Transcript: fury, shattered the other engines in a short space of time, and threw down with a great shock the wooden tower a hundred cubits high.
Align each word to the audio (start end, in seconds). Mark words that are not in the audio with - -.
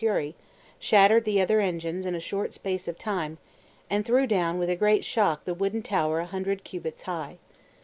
fury, 0.01 0.33
shattered 0.79 1.25
the 1.25 1.39
other 1.39 1.59
engines 1.59 2.07
in 2.07 2.15
a 2.15 2.19
short 2.19 2.55
space 2.55 2.87
of 2.87 2.97
time, 2.97 3.37
and 3.87 4.03
threw 4.03 4.25
down 4.25 4.57
with 4.57 4.67
a 4.67 4.75
great 4.75 5.05
shock 5.05 5.45
the 5.45 5.53
wooden 5.53 5.83
tower 5.83 6.19
a 6.19 6.25
hundred 6.25 6.63
cubits 6.63 7.03
high. 7.03 7.37